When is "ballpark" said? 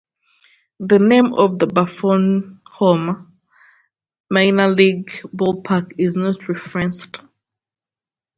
5.31-5.93